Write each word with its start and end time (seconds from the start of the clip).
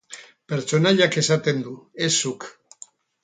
Pertsonaiak 0.51 1.17
esaten 1.21 1.61
du, 1.67 1.75
ez 2.07 2.11
zuk. 2.21 2.49